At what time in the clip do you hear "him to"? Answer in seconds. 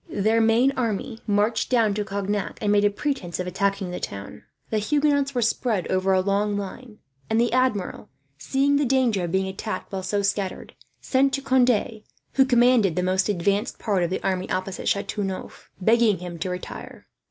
16.17-16.49